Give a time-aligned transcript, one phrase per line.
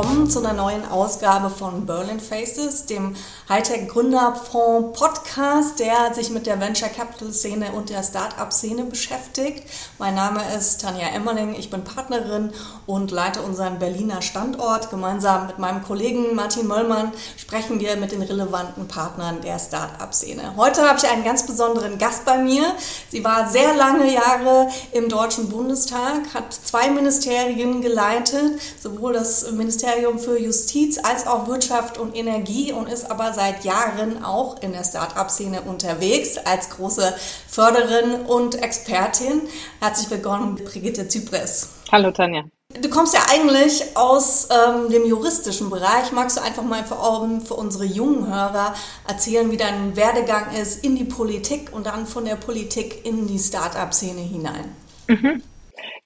[0.00, 3.14] willkommen zu einer neuen Ausgabe von Berlin Faces, dem
[3.50, 9.62] Hightech Gründerfonds Podcast, der sich mit der Venture Capital Szene und der Startup Szene beschäftigt.
[9.98, 12.50] Mein Name ist Tanja Emmerling, ich bin Partnerin
[12.86, 14.88] und leite unseren Berliner Standort.
[14.88, 20.54] Gemeinsam mit meinem Kollegen Martin Möllmann sprechen wir mit den relevanten Partnern der Startup Szene.
[20.56, 22.62] Heute habe ich einen ganz besonderen Gast bei mir.
[23.10, 29.89] Sie war sehr lange Jahre im Deutschen Bundestag, hat zwei Ministerien geleitet, sowohl das Ministerium
[30.18, 34.84] für Justiz als auch Wirtschaft und Energie und ist aber seit Jahren auch in der
[34.84, 37.12] Start-up-Szene unterwegs als große
[37.48, 39.42] Förderin und Expertin.
[39.80, 41.70] Herzlich willkommen, Brigitte Zypres.
[41.90, 42.44] Hallo Tanja.
[42.80, 46.12] Du kommst ja eigentlich aus ähm, dem juristischen Bereich.
[46.12, 48.74] Magst du einfach mal für, für unsere jungen Hörer
[49.08, 53.40] erzählen, wie dein Werdegang ist in die Politik und dann von der Politik in die
[53.40, 54.76] Start-up-Szene hinein?
[55.08, 55.42] Mhm.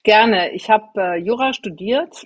[0.01, 0.51] Gerne.
[0.53, 2.25] Ich habe äh, Jura studiert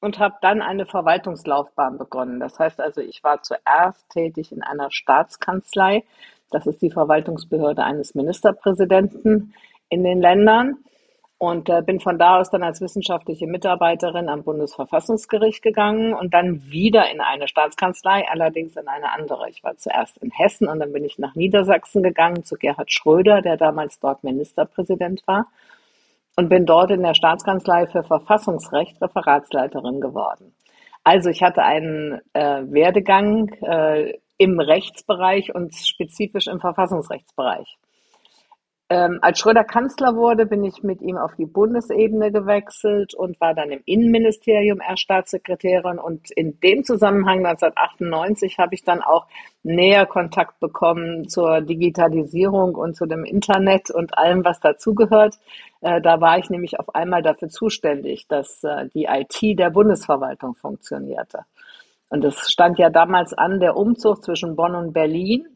[0.00, 2.40] und habe dann eine Verwaltungslaufbahn begonnen.
[2.40, 6.04] Das heißt also, ich war zuerst tätig in einer Staatskanzlei.
[6.50, 9.54] Das ist die Verwaltungsbehörde eines Ministerpräsidenten
[9.88, 10.78] in den Ländern.
[11.40, 16.64] Und äh, bin von da aus dann als wissenschaftliche Mitarbeiterin am Bundesverfassungsgericht gegangen und dann
[16.68, 19.48] wieder in eine Staatskanzlei, allerdings in eine andere.
[19.48, 23.40] Ich war zuerst in Hessen und dann bin ich nach Niedersachsen gegangen zu Gerhard Schröder,
[23.40, 25.46] der damals dort Ministerpräsident war
[26.38, 30.54] und bin dort in der Staatskanzlei für Verfassungsrecht Referatsleiterin geworden.
[31.02, 37.76] Also ich hatte einen äh, Werdegang äh, im Rechtsbereich und spezifisch im Verfassungsrechtsbereich.
[38.90, 43.52] Ähm, als Schröder Kanzler wurde, bin ich mit ihm auf die Bundesebene gewechselt und war
[43.52, 45.98] dann im Innenministerium erst Staatssekretärin.
[45.98, 49.26] Und in dem Zusammenhang 1998 habe ich dann auch
[49.62, 55.34] näher Kontakt bekommen zur Digitalisierung und zu dem Internet und allem, was dazugehört.
[55.82, 60.54] Äh, da war ich nämlich auf einmal dafür zuständig, dass äh, die IT der Bundesverwaltung
[60.54, 61.40] funktionierte.
[62.08, 65.46] Und es stand ja damals an der Umzug zwischen Bonn und Berlin.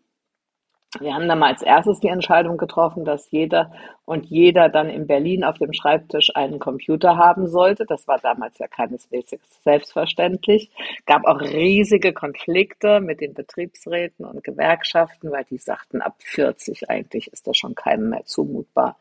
[1.00, 3.72] Wir haben dann mal als erstes die Entscheidung getroffen, dass jeder
[4.04, 7.86] und jeder dann in Berlin auf dem Schreibtisch einen Computer haben sollte.
[7.86, 10.70] Das war damals ja keineswegs selbstverständlich.
[11.06, 17.32] Gab auch riesige Konflikte mit den Betriebsräten und Gewerkschaften, weil die sagten, ab 40 eigentlich
[17.32, 18.96] ist das schon keinem mehr zumutbar,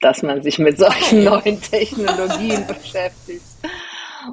[0.00, 3.42] dass man sich mit solchen neuen Technologien beschäftigt.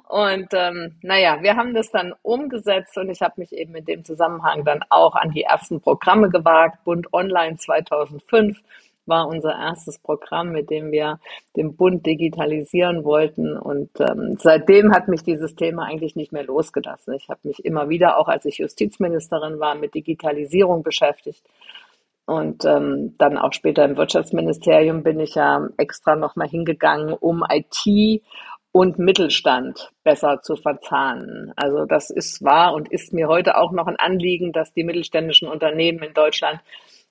[0.07, 4.05] Und ähm, naja, wir haben das dann umgesetzt und ich habe mich eben in dem
[4.05, 6.83] Zusammenhang dann auch an die ersten Programme gewagt.
[6.83, 8.59] Bund Online 2005
[9.09, 11.19] war unser erstes Programm, mit dem wir
[11.57, 13.57] den Bund digitalisieren wollten.
[13.57, 17.16] Und ähm, seitdem hat mich dieses Thema eigentlich nicht mehr losgelassen.
[17.16, 21.44] Ich habe mich immer wieder, auch als ich Justizministerin war, mit Digitalisierung beschäftigt.
[22.25, 28.21] Und ähm, dann auch später im Wirtschaftsministerium bin ich ja extra nochmal hingegangen, um IT
[28.72, 31.53] und Mittelstand besser zu verzahnen.
[31.56, 35.47] Also das ist wahr und ist mir heute auch noch ein Anliegen, dass die mittelständischen
[35.47, 36.62] Unternehmen in Deutschland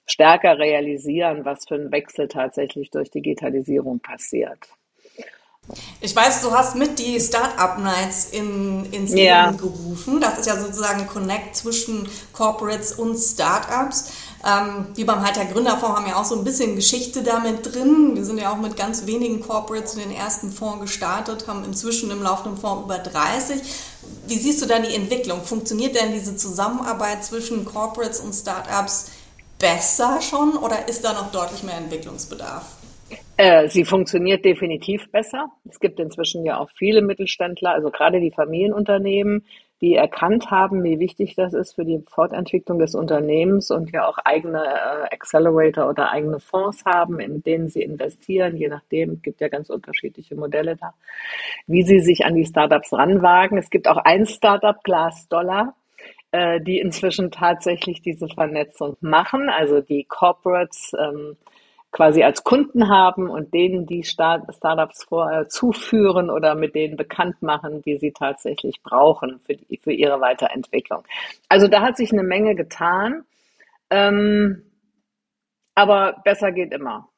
[0.06, 4.68] stärker realisieren, was für ein Wechsel tatsächlich durch Digitalisierung passiert.
[6.00, 9.50] Ich weiß, du hast mit die Startup Nights in, ins Leben ja.
[9.50, 10.20] gerufen.
[10.20, 14.12] Das ist ja sozusagen ein Connect zwischen Corporates und Startups.
[14.46, 18.12] Ähm, wir beim Heiter Gründerfonds haben ja auch so ein bisschen Geschichte damit drin.
[18.14, 22.10] Wir sind ja auch mit ganz wenigen Corporates in den ersten Fonds gestartet, haben inzwischen
[22.10, 23.60] im laufenden Fonds über 30.
[24.28, 25.42] Wie siehst du dann die Entwicklung?
[25.42, 29.10] Funktioniert denn diese Zusammenarbeit zwischen Corporates und Startups
[29.58, 32.64] besser schon oder ist da noch deutlich mehr Entwicklungsbedarf?
[33.36, 35.46] Äh, sie funktioniert definitiv besser.
[35.68, 39.44] Es gibt inzwischen ja auch viele Mittelständler, also gerade die Familienunternehmen,
[39.80, 44.18] die erkannt haben, wie wichtig das ist für die Fortentwicklung des Unternehmens und ja auch
[44.18, 49.48] eigene äh, Accelerator oder eigene Fonds haben, in denen sie investieren, je nachdem, gibt ja
[49.48, 50.94] ganz unterschiedliche Modelle da,
[51.66, 53.56] wie sie sich an die Startups ranwagen.
[53.56, 55.74] Es gibt auch ein Startup, Glass Dollar,
[56.32, 61.36] äh, die inzwischen tatsächlich diese Vernetzung machen, also die Corporates, ähm,
[61.90, 66.96] quasi als Kunden haben und denen die Start Startups vor, äh, zuführen oder mit denen
[66.96, 71.02] bekannt machen, die sie tatsächlich brauchen für, die, für ihre Weiterentwicklung.
[71.48, 73.24] Also da hat sich eine Menge getan,
[73.90, 74.62] ähm,
[75.74, 77.08] aber besser geht immer.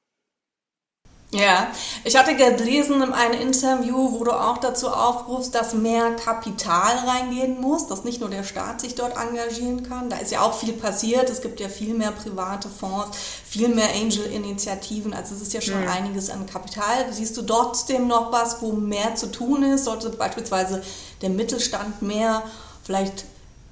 [1.32, 1.68] Ja,
[2.02, 7.60] ich hatte gelesen in einem Interview, wo du auch dazu aufrufst, dass mehr Kapital reingehen
[7.60, 10.10] muss, dass nicht nur der Staat sich dort engagieren kann.
[10.10, 11.30] Da ist ja auch viel passiert.
[11.30, 13.16] Es gibt ja viel mehr private Fonds,
[13.48, 15.14] viel mehr Angel-Initiativen.
[15.14, 15.88] Also es ist ja schon mhm.
[15.88, 17.12] einiges an Kapital.
[17.12, 19.84] Siehst du trotzdem noch was, wo mehr zu tun ist?
[19.84, 20.82] Sollte beispielsweise
[21.22, 22.42] der Mittelstand mehr
[22.82, 23.24] vielleicht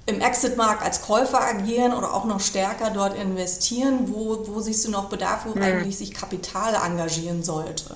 [0.08, 4.08] im Exit-Markt als Käufer agieren oder auch noch stärker dort investieren?
[4.08, 5.62] Wo, wo siehst du noch Bedarf, wo hm.
[5.62, 7.94] eigentlich sich Kapital engagieren sollte?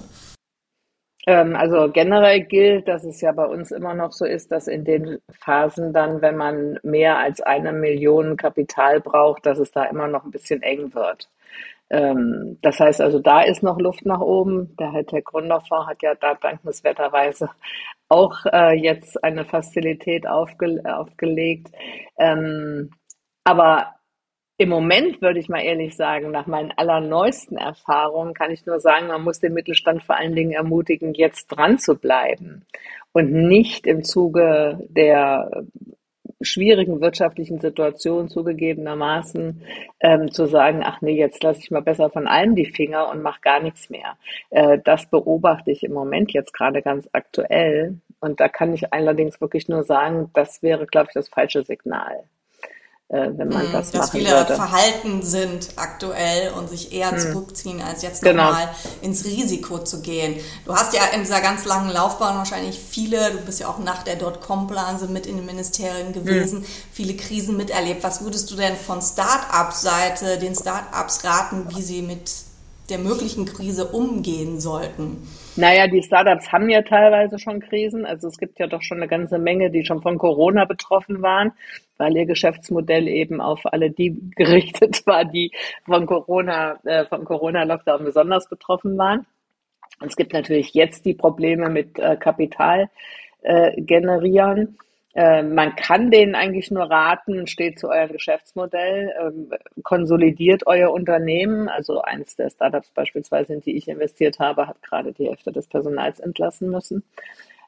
[1.27, 4.85] Ähm, also generell gilt, dass es ja bei uns immer noch so ist, dass in
[4.85, 10.09] den Phasen dann, wenn man mehr als eine Million Kapital braucht, dass es da immer
[10.09, 11.29] noch ein bisschen eng wird.
[11.91, 14.75] Ähm, das heißt also, da ist noch Luft nach oben.
[14.79, 17.51] Der Hightech Gründerfonds hat ja da dankenswerterweise
[18.13, 21.69] auch äh, jetzt eine Fazilität aufge aufgelegt.
[22.19, 22.91] Ähm,
[23.45, 23.95] aber
[24.59, 29.09] im Moment würde ich mal ehrlich sagen, nach meinen allerneuesten Erfahrungen kann ich nur sagen,
[29.09, 32.67] man muss den Mittelstand vor allen Dingen ermutigen, jetzt dran zu bleiben
[33.13, 35.65] und nicht im Zuge der
[36.45, 39.63] schwierigen wirtschaftlichen Situation zugegebenermaßen
[40.01, 43.23] ähm, zu sagen, ach nee, jetzt lasse ich mal besser von allem die Finger und
[43.23, 44.17] mache gar nichts mehr.
[44.51, 47.99] Äh, das beobachte ich im Moment jetzt gerade ganz aktuell.
[48.21, 52.25] Und da kann ich allerdings wirklich nur sagen, das wäre, glaube ich, das falsche Signal
[53.13, 54.55] äh, wenn man mm, das dass machen viele würde.
[54.57, 57.19] verhalten sind aktuell und sich eher mm.
[57.19, 58.45] zurückziehen, als jetzt genau.
[58.45, 58.71] nochmal
[59.03, 60.37] ins Risiko zu gehen.
[60.65, 64.03] Du hast ja in dieser ganz langen Laufbahn wahrscheinlich viele, du bist ja auch nach
[64.03, 66.67] der Dotcom-Blase mit in den Ministerien gewesen, mm.
[66.91, 68.03] viele Krisen miterlebt.
[68.03, 72.31] Was würdest du denn von Start-up-Seite den Start-ups raten, wie sie mit
[72.93, 75.27] der möglichen Krise umgehen sollten?
[75.57, 78.05] Naja, die Startups haben ja teilweise schon Krisen.
[78.05, 81.53] Also es gibt ja doch schon eine ganze Menge, die schon von Corona betroffen waren,
[81.97, 85.53] weil ihr Geschäftsmodell eben auf alle die gerichtet war, die
[85.87, 89.27] von Corona, äh, vom Corona-Lockdown besonders betroffen waren.
[90.01, 92.91] Und es gibt natürlich jetzt die Probleme mit äh, Kapital
[93.43, 94.77] äh, generieren.
[95.15, 99.51] Äh, man kann denen eigentlich nur raten, steht zu eurem Geschäftsmodell, ähm,
[99.83, 101.69] konsolidiert euer Unternehmen.
[101.69, 105.67] Also eines der Startups beispielsweise, in die ich investiert habe, hat gerade die Hälfte des
[105.69, 107.05] Personals entlassen müssen,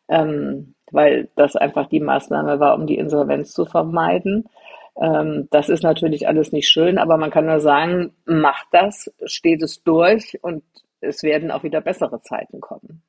[0.08, 4.48] ähm, weil das einfach die Maßnahme war, um die Insolvenz zu vermeiden.
[4.96, 9.62] Ähm, das ist natürlich alles nicht schön, aber man kann nur sagen, macht das, steht
[9.62, 10.62] es durch und
[11.00, 13.02] es werden auch wieder bessere Zeiten kommen.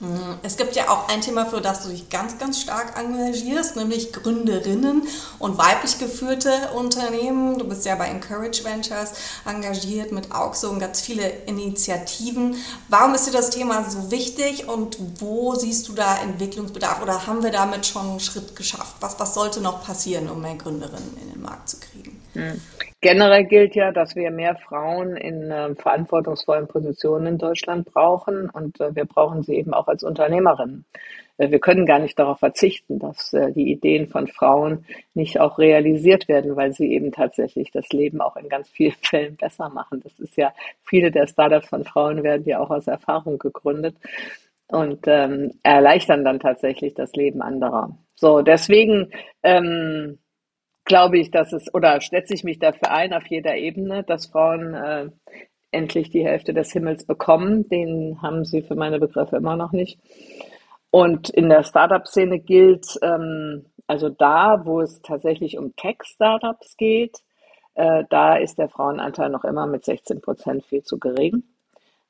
[0.00, 0.38] Mhm.
[0.42, 4.12] Es gibt ja auch ein Thema, für das du dich ganz, ganz stark engagierst, nämlich
[4.12, 5.02] Gründerinnen
[5.38, 7.58] und weiblich geführte Unternehmen.
[7.58, 9.12] Du bist ja bei Encourage Ventures
[9.44, 12.56] engagiert mit AUXO und ganz viele Initiativen.
[12.88, 17.42] Warum ist dir das Thema so wichtig und wo siehst du da Entwicklungsbedarf oder haben
[17.42, 18.96] wir damit schon einen Schritt geschafft?
[19.00, 22.20] Was, was sollte noch passieren, um mehr Gründerinnen in den Markt zu kriegen?
[23.00, 28.80] Generell gilt ja, dass wir mehr Frauen in äh, verantwortungsvollen Positionen in Deutschland brauchen und
[28.80, 30.84] äh, wir brauchen sie eben auch als Unternehmerinnen.
[31.36, 34.84] Äh, wir können gar nicht darauf verzichten, dass äh, die Ideen von Frauen
[35.14, 39.36] nicht auch realisiert werden, weil sie eben tatsächlich das Leben auch in ganz vielen Fällen
[39.36, 40.00] besser machen.
[40.02, 40.52] Das ist ja,
[40.82, 43.96] viele der Startups von Frauen werden ja auch aus Erfahrung gegründet
[44.66, 47.96] und ähm, erleichtern dann tatsächlich das Leben anderer.
[48.16, 49.12] So, deswegen
[49.44, 50.18] ähm,
[50.88, 54.74] glaube ich, dass es, oder setze ich mich dafür ein auf jeder Ebene, dass Frauen
[54.74, 55.10] äh,
[55.70, 57.68] endlich die Hälfte des Himmels bekommen.
[57.68, 60.00] Den haben sie für meine Begriffe immer noch nicht.
[60.90, 67.18] Und in der Startup-Szene gilt, ähm, also da, wo es tatsächlich um Tech-Startups geht,
[67.74, 71.44] äh, da ist der Frauenanteil noch immer mit 16 Prozent viel zu gering.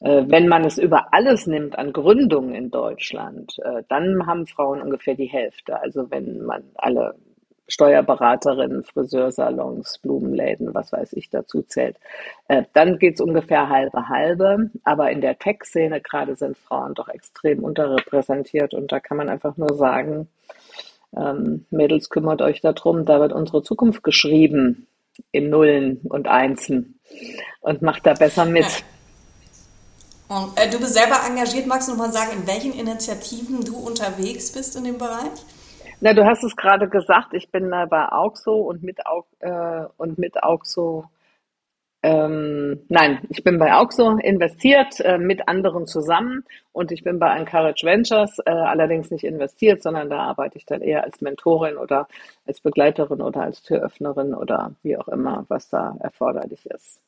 [0.01, 4.81] Äh, wenn man es über alles nimmt an Gründungen in Deutschland, äh, dann haben Frauen
[4.81, 5.81] ungefähr die Hälfte.
[5.81, 7.17] Also wenn man alle
[7.69, 11.97] Steuerberaterinnen, Friseursalons, Blumenläden, was weiß ich, dazu zählt.
[12.49, 14.71] Äh, dann geht's ungefähr halbe halbe.
[14.85, 19.57] Aber in der Tech-Szene gerade sind Frauen doch extrem unterrepräsentiert und da kann man einfach
[19.57, 20.29] nur sagen,
[21.17, 24.87] ähm, Mädels, kümmert euch darum, da wird unsere Zukunft geschrieben
[25.31, 27.01] in Nullen und Einsen
[27.61, 28.67] und macht da besser mit.
[30.29, 33.77] Und, äh, du bist selber engagiert, magst du noch mal sagen, in welchen Initiativen du
[33.77, 35.33] unterwegs bist in dem Bereich?
[36.01, 38.99] Na, du hast es gerade gesagt, ich bin äh, bei Auxo und mit,
[39.41, 41.07] äh, und mit Auxo,
[42.05, 47.37] ähm, nein, ich bin bei Auxo investiert, äh, mit anderen zusammen und ich bin bei
[47.37, 52.07] Encourage Ventures äh, allerdings nicht investiert, sondern da arbeite ich dann eher als Mentorin oder
[52.47, 57.01] als Begleiterin oder als Türöffnerin oder wie auch immer, was da erforderlich ist.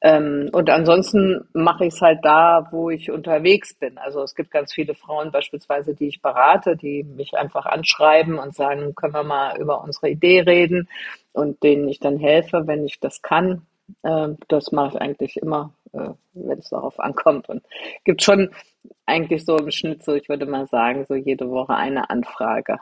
[0.00, 3.98] Ähm, und ansonsten mache ich es halt da, wo ich unterwegs bin.
[3.98, 8.54] Also es gibt ganz viele Frauen beispielsweise, die ich berate, die mich einfach anschreiben und
[8.54, 10.88] sagen, können wir mal über unsere Idee reden
[11.32, 13.66] und denen ich dann helfe, wenn ich das kann.
[14.04, 17.48] Ähm, das mache ich eigentlich immer, äh, wenn es darauf ankommt.
[17.48, 17.62] Und
[18.04, 18.50] gibt schon
[19.06, 22.78] eigentlich so im Schnitt so, ich würde mal sagen, so jede Woche eine Anfrage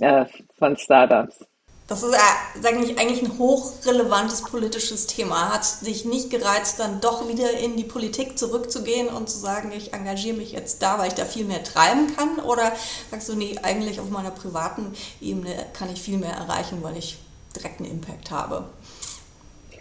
[0.00, 0.26] äh,
[0.58, 1.46] von Startups.
[1.86, 5.52] Das ist äh, ich, eigentlich ein hochrelevantes politisches Thema.
[5.52, 9.92] Hat dich nicht gereizt, dann doch wieder in die Politik zurückzugehen und zu sagen, ich
[9.94, 12.40] engagiere mich jetzt da, weil ich da viel mehr treiben kann?
[12.40, 12.72] Oder
[13.10, 17.18] sagst du, nee, eigentlich auf meiner privaten Ebene kann ich viel mehr erreichen, weil ich
[17.54, 18.64] direkt einen Impact habe?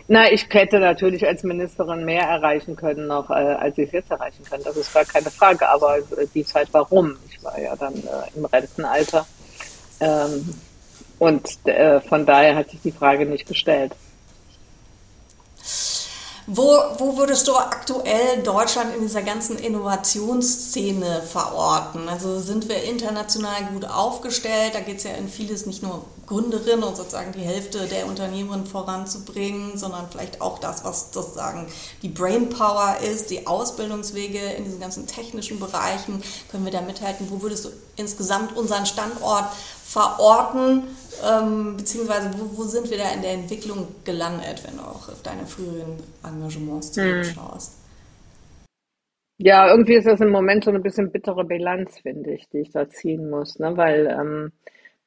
[0.08, 4.12] Na, ich hätte natürlich als Ministerin mehr erreichen können, noch, äh, als ich es jetzt
[4.12, 4.62] erreichen kann.
[4.64, 5.68] Das ist gar keine Frage.
[5.68, 7.18] Aber äh, die Zeit warum?
[7.32, 9.26] Ich war ja dann äh, im Rentenalter.
[10.00, 10.54] Ähm,
[11.20, 13.94] und äh, von daher hat sich die Frage nicht gestellt.
[16.48, 22.08] Wo, wo würdest du aktuell Deutschland in dieser ganzen Innovationsszene verorten?
[22.08, 24.76] Also sind wir international gut aufgestellt?
[24.76, 28.68] Da geht es ja in vieles nicht nur Gründerin und sozusagen die Hälfte der Unternehmen
[28.68, 31.66] voranzubringen, sondern vielleicht auch das, was sozusagen
[32.04, 36.22] die Brainpower ist, die Ausbildungswege in diesen ganzen technischen Bereichen.
[36.52, 37.26] Können wir da mithalten?
[37.32, 39.46] Wo würdest du insgesamt unseren Standort
[39.84, 40.84] verorten?
[41.24, 45.22] Ähm, beziehungsweise wo, wo, sind wir da in der Entwicklung gelandet, wenn du auch auf
[45.24, 47.74] deine früheren Engagements zurückschaust?
[47.74, 47.86] Hm.
[49.38, 52.72] Ja, irgendwie ist das im Moment so ein bisschen bittere Bilanz, finde ich, die ich
[52.72, 53.76] da ziehen muss, ne?
[53.76, 54.52] weil ähm,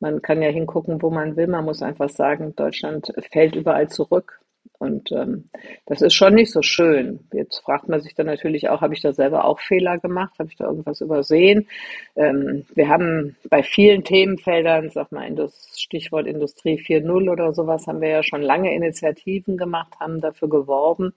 [0.00, 1.46] man kann ja hingucken, wo man will.
[1.46, 4.40] Man muss einfach sagen, Deutschland fällt überall zurück.
[4.78, 5.50] Und ähm,
[5.86, 7.20] das ist schon nicht so schön.
[7.32, 10.38] Jetzt fragt man sich dann natürlich auch, habe ich da selber auch Fehler gemacht?
[10.38, 11.66] Habe ich da irgendwas übersehen?
[12.14, 18.00] Ähm, wir haben bei vielen Themenfeldern, sag mal, das Stichwort Industrie 4.0 oder sowas, haben
[18.00, 21.12] wir ja schon lange Initiativen gemacht, haben dafür geworben,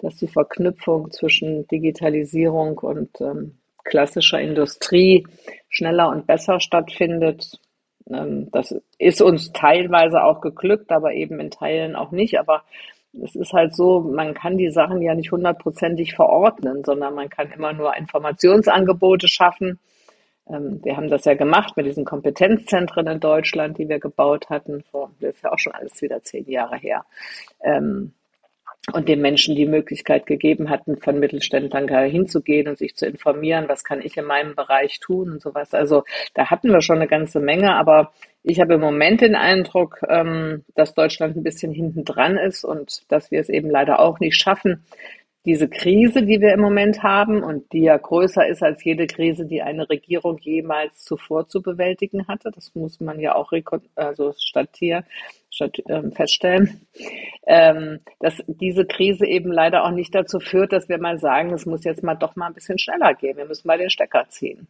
[0.00, 5.26] dass die Verknüpfung zwischen Digitalisierung und ähm, klassischer Industrie
[5.70, 7.58] schneller und besser stattfindet.
[8.12, 12.38] Ähm, das ist uns teilweise auch geglückt, aber eben in Teilen auch nicht.
[12.38, 12.62] Aber
[13.22, 17.50] es ist halt so, man kann die Sachen ja nicht hundertprozentig verordnen, sondern man kann
[17.50, 19.78] immer nur Informationsangebote schaffen.
[20.48, 24.82] Ähm, wir haben das ja gemacht mit diesen Kompetenzzentren in Deutschland, die wir gebaut hatten.
[24.90, 27.04] Vor, das ist ja auch schon alles wieder zehn Jahre her.
[27.62, 28.12] Ähm,
[28.92, 33.84] und den Menschen die Möglichkeit gegeben hatten, von Mittelständlern hinzugehen und sich zu informieren, was
[33.84, 35.74] kann ich in meinem Bereich tun und sowas.
[35.74, 40.00] Also da hatten wir schon eine ganze Menge, aber ich habe im Moment den Eindruck,
[40.08, 44.18] ähm, dass Deutschland ein bisschen hinten dran ist und dass wir es eben leider auch
[44.18, 44.84] nicht schaffen,
[45.46, 49.46] diese Krise, die wir im Moment haben und die ja größer ist als jede Krise,
[49.46, 53.52] die eine Regierung jemals zuvor zu bewältigen hatte, das muss man ja auch
[53.94, 54.34] also
[54.76, 55.04] ähm,
[56.12, 56.86] feststellen,
[57.46, 61.66] ähm, dass diese Krise eben leider auch nicht dazu führt, dass wir mal sagen, es
[61.66, 64.68] muss jetzt mal doch mal ein bisschen schneller gehen, wir müssen mal den Stecker ziehen.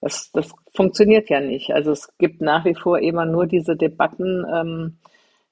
[0.00, 1.72] Das, das funktioniert ja nicht.
[1.72, 4.98] Also es gibt nach wie vor immer nur diese Debatten, ähm,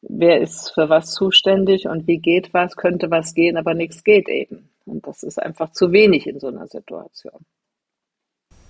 [0.03, 4.29] wer ist für was zuständig und wie geht was, könnte was gehen, aber nichts geht
[4.29, 4.71] eben.
[4.87, 7.45] Und das ist einfach zu wenig in so einer Situation.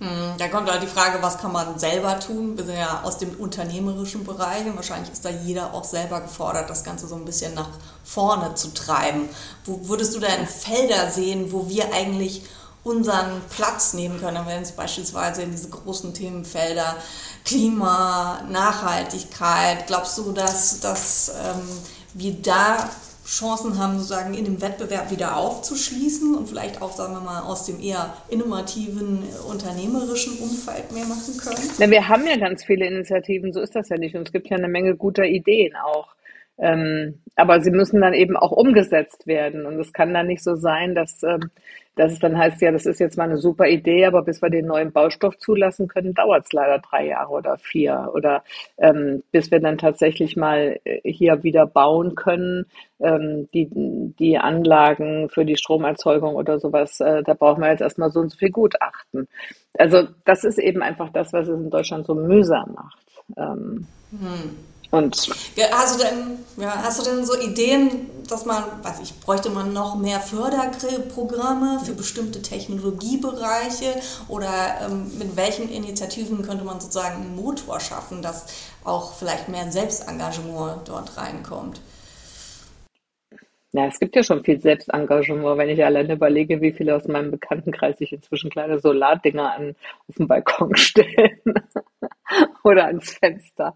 [0.01, 2.57] Hm, da kommt halt die Frage, was kann man selber tun?
[2.57, 6.69] Wir sind ja aus dem unternehmerischen Bereich und wahrscheinlich ist da jeder auch selber gefordert,
[6.69, 7.69] das Ganze so ein bisschen nach
[8.03, 9.29] vorne zu treiben.
[9.65, 12.43] Wo würdest du denn Felder sehen, wo wir eigentlich
[12.83, 16.97] unseren Platz nehmen können, wenn es beispielsweise in diese großen Themenfelder
[17.45, 21.69] Klima, Nachhaltigkeit, glaubst du, dass, dass ähm,
[22.13, 22.91] wir da
[23.27, 27.65] Chancen haben, sozusagen in dem Wettbewerb wieder aufzuschließen und vielleicht auch, sagen wir mal, aus
[27.67, 31.71] dem eher innovativen, unternehmerischen Umfeld mehr machen können?
[31.79, 34.15] Na, wir haben ja ganz viele Initiativen, so ist das ja nicht.
[34.15, 36.15] Und es gibt ja eine Menge guter Ideen auch.
[36.59, 39.67] Ähm, aber sie müssen dann eben auch umgesetzt werden.
[39.67, 41.51] Und es kann dann nicht so sein, dass, ähm,
[41.97, 44.51] dass es dann heißt, ja, das ist jetzt mal eine super Idee, aber bis wir
[44.51, 48.11] den neuen Baustoff zulassen können, dauert es leider drei Jahre oder vier.
[48.15, 48.45] Oder
[48.79, 52.67] ähm, bis wir dann tatsächlich mal äh, hier wieder bauen können,
[53.01, 58.11] ähm, die, die Anlagen für die Stromerzeugung oder sowas, äh, da brauchen wir jetzt erstmal
[58.11, 59.27] so und so viel Gutachten.
[59.77, 62.99] Also das ist eben einfach das, was es in Deutschland so mühsam macht.
[63.37, 64.74] Ähm, hm.
[64.95, 65.29] Und
[65.73, 69.73] hast, du denn, ja, hast du denn so Ideen, dass man, weiß ich, bräuchte man
[69.73, 77.35] noch mehr Förderprogramme für bestimmte Technologiebereiche oder ähm, mit welchen Initiativen könnte man sozusagen einen
[77.35, 78.45] Motor schaffen, dass
[78.85, 81.81] auch vielleicht mehr Selbstengagement dort reinkommt?
[83.77, 87.33] Ja, es gibt ja schon viel Selbstengagement, wenn ich alleine überlege, wie viele aus meinem
[87.33, 89.75] Bekanntenkreis sich inzwischen kleine Solardinger an,
[90.09, 91.43] auf den Balkon stellen
[92.63, 93.75] oder ans Fenster,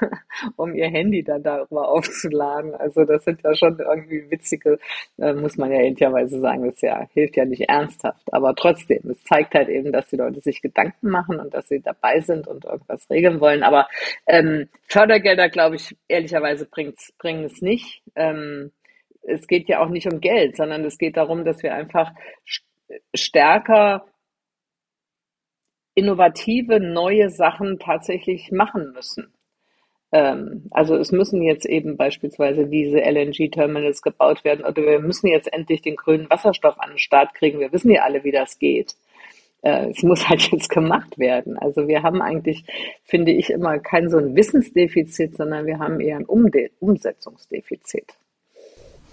[0.56, 2.74] um ihr Handy dann darüber aufzuladen.
[2.74, 4.80] Also das sind ja schon irgendwie witzige,
[5.18, 8.34] äh, muss man ja ehrlicherweise sagen, das ja, hilft ja nicht ernsthaft.
[8.34, 11.80] Aber trotzdem, es zeigt halt eben, dass die Leute sich Gedanken machen und dass sie
[11.80, 13.62] dabei sind und irgendwas regeln wollen.
[13.62, 13.86] Aber
[14.26, 18.02] ähm, Fördergelder, glaube ich, ehrlicherweise bringen es nicht.
[18.16, 18.72] Ähm,
[19.28, 22.12] es geht ja auch nicht um Geld, sondern es geht darum, dass wir einfach
[23.14, 24.06] stärker
[25.94, 29.32] innovative, neue Sachen tatsächlich machen müssen.
[30.12, 35.52] Ähm, also es müssen jetzt eben beispielsweise diese LNG-Terminals gebaut werden oder wir müssen jetzt
[35.52, 37.60] endlich den grünen Wasserstoff an den Start kriegen.
[37.60, 38.94] Wir wissen ja alle, wie das geht.
[39.62, 41.58] Äh, es muss halt jetzt gemacht werden.
[41.58, 42.64] Also wir haben eigentlich,
[43.04, 48.16] finde ich, immer kein so ein Wissensdefizit, sondern wir haben eher ein Umsetzungsdefizit.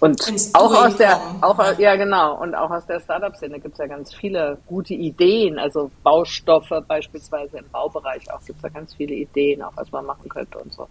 [0.02, 0.22] Und
[0.54, 4.14] auch aus der, auch, ja genau, und auch aus der Startup-Szene gibt es ja ganz
[4.14, 9.62] viele gute Ideen, also Baustoffe beispielsweise im Baubereich auch gibt es ja ganz viele Ideen,
[9.62, 10.88] auch was man machen könnte und so.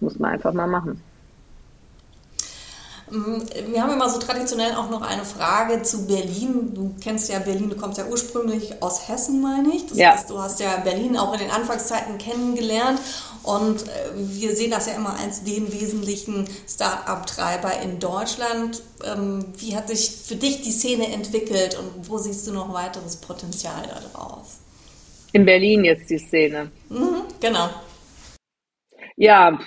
[0.00, 1.02] Muss man einfach mal machen.
[3.10, 3.40] Mm,
[3.72, 6.72] wir haben immer so traditionell auch noch eine Frage zu Berlin.
[6.74, 9.86] Du kennst ja Berlin, du kommst ja ursprünglich aus Hessen, meine ich.
[9.86, 10.12] Das ja.
[10.12, 13.00] heißt, du hast ja Berlin auch in den Anfangszeiten kennengelernt.
[13.44, 18.82] Und äh, wir sehen das ja immer als den wesentlichen Start-up-Treiber in Deutschland.
[19.04, 23.16] Ähm, wie hat sich für dich die Szene entwickelt und wo siehst du noch weiteres
[23.16, 23.82] Potenzial
[24.12, 24.60] daraus?
[25.32, 26.70] In Berlin jetzt die Szene.
[26.88, 27.68] Mhm, genau.
[29.16, 29.58] Ja,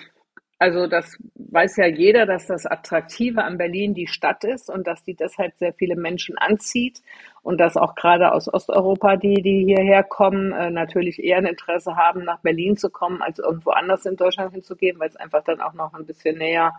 [0.59, 5.03] also das weiß ja jeder, dass das Attraktive an Berlin die Stadt ist und dass
[5.03, 7.01] die deshalb sehr viele Menschen anzieht
[7.43, 11.95] und dass auch gerade aus Osteuropa, die, die hierher kommen, äh, natürlich eher ein Interesse
[11.95, 15.61] haben, nach Berlin zu kommen, als irgendwo anders in Deutschland hinzugehen, weil es einfach dann
[15.61, 16.73] auch noch ein bisschen näher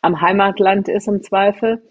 [0.00, 1.82] am Heimatland ist im Zweifel.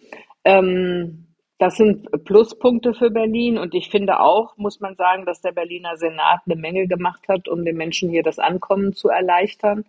[0.43, 1.27] Ähm,
[1.59, 5.97] das sind Pluspunkte für Berlin und ich finde auch, muss man sagen, dass der Berliner
[5.97, 9.85] Senat eine Menge gemacht hat, um den Menschen hier das Ankommen zu erleichtern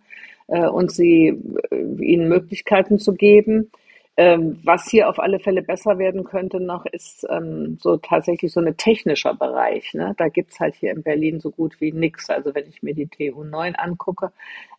[0.51, 1.39] äh, und sie,
[1.71, 3.71] äh, ihnen Möglichkeiten zu geben.
[4.17, 8.59] Ähm, was hier auf alle Fälle besser werden könnte noch, ist ähm, so tatsächlich so
[8.59, 9.93] ein technischer Bereich.
[9.93, 10.13] Ne?
[10.17, 12.29] Da gibt's halt hier in Berlin so gut wie nichts.
[12.29, 14.33] Also wenn ich mir die TU 9 angucke,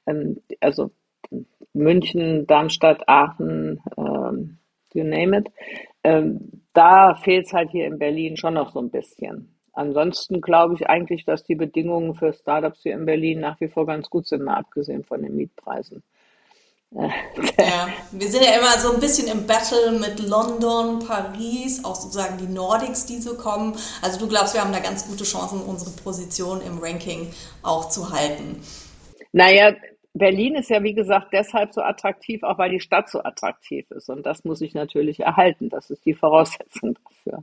[0.06, 0.90] ähm, also
[1.72, 4.58] München, Darmstadt, Aachen, ähm,
[4.92, 5.48] you name it,
[6.04, 9.54] ähm, da fehlt's halt hier in Berlin schon noch so ein bisschen.
[9.72, 13.86] Ansonsten glaube ich eigentlich, dass die Bedingungen für Startups hier in Berlin nach wie vor
[13.86, 16.02] ganz gut sind, mal abgesehen von den Mietpreisen.
[16.94, 22.36] Ja, wir sind ja immer so ein bisschen im Battle mit London, Paris, auch sozusagen
[22.36, 23.74] die Nordics, die so kommen.
[24.02, 28.10] Also du glaubst, wir haben da ganz gute Chancen, unsere Position im Ranking auch zu
[28.10, 28.60] halten.
[29.32, 29.74] Naja,
[30.12, 34.10] Berlin ist ja, wie gesagt, deshalb so attraktiv, auch weil die Stadt so attraktiv ist.
[34.10, 35.70] Und das muss ich natürlich erhalten.
[35.70, 37.42] Das ist die Voraussetzung dafür.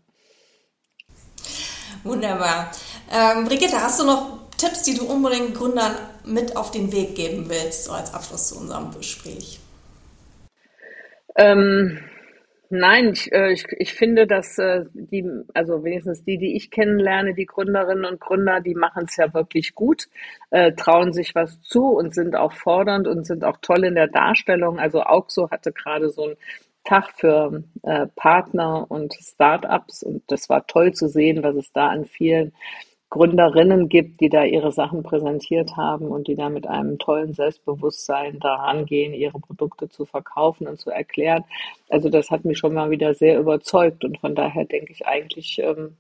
[2.04, 2.72] Wunderbar.
[3.12, 7.46] Ähm, Brigitte, hast du noch Tipps, die du unbedingt Gründern mit auf den Weg geben
[7.50, 9.60] willst, so als Abschluss zu unserem Gespräch?
[11.36, 12.00] Ähm,
[12.70, 17.34] nein, ich, äh, ich, ich finde, dass äh, die, also wenigstens die, die ich kennenlerne,
[17.34, 20.08] die Gründerinnen und Gründer, die machen es ja wirklich gut,
[20.50, 24.08] äh, trauen sich was zu und sind auch fordernd und sind auch toll in der
[24.08, 24.80] Darstellung.
[24.80, 26.36] Also Auxo hatte gerade so ein
[26.90, 31.90] Tag für äh, Partner und Startups und das war toll zu sehen, was es da
[31.90, 32.52] an vielen
[33.12, 38.40] Gründerinnen gibt, die da ihre Sachen präsentiert haben und die da mit einem tollen Selbstbewusstsein
[38.40, 41.44] daran gehen, ihre Produkte zu verkaufen und zu erklären.
[41.90, 45.60] Also das hat mich schon mal wieder sehr überzeugt und von daher denke ich eigentlich,
[45.60, 45.96] ähm,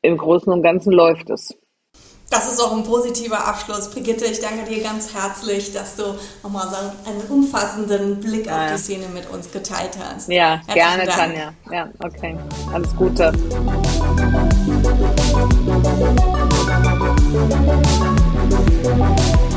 [0.00, 1.58] im Großen und Ganzen läuft es.
[2.32, 3.90] Das ist auch ein positiver Abschluss.
[3.90, 6.76] Brigitte, ich danke dir ganz herzlich, dass du nochmal so
[7.10, 8.64] einen umfassenden Blick ja.
[8.64, 10.30] auf die Szene mit uns geteilt hast.
[10.30, 11.18] Ja, Herzlichen gerne, Dank.
[11.18, 11.52] Tanja.
[11.70, 12.38] Ja, okay.
[12.72, 13.32] Alles Gute.
[19.42, 19.51] You.